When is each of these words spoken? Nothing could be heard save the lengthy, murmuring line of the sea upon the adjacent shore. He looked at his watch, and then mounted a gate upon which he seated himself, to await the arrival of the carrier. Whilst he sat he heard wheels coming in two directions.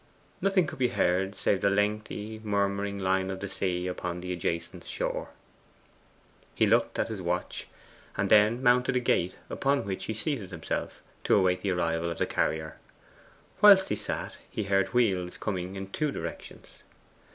Nothing 0.41 0.65
could 0.65 0.79
be 0.79 0.87
heard 0.87 1.35
save 1.35 1.61
the 1.61 1.69
lengthy, 1.69 2.41
murmuring 2.43 2.97
line 2.97 3.29
of 3.29 3.39
the 3.39 3.47
sea 3.47 3.85
upon 3.85 4.19
the 4.19 4.33
adjacent 4.33 4.83
shore. 4.83 5.29
He 6.55 6.65
looked 6.65 6.97
at 6.97 7.09
his 7.09 7.21
watch, 7.21 7.67
and 8.17 8.31
then 8.31 8.63
mounted 8.63 8.95
a 8.95 8.99
gate 8.99 9.35
upon 9.47 9.85
which 9.85 10.05
he 10.05 10.15
seated 10.15 10.49
himself, 10.49 11.03
to 11.25 11.35
await 11.35 11.61
the 11.61 11.69
arrival 11.69 12.09
of 12.09 12.17
the 12.17 12.25
carrier. 12.25 12.79
Whilst 13.61 13.89
he 13.89 13.95
sat 13.95 14.37
he 14.49 14.63
heard 14.63 14.87
wheels 14.87 15.37
coming 15.37 15.75
in 15.75 15.91
two 15.91 16.11
directions. 16.11 16.81